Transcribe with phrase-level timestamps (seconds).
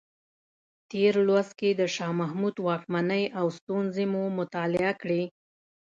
[0.91, 5.23] تېر لوست کې د شاه محمود واکمنۍ او ستونزې مو مطالعه کړې.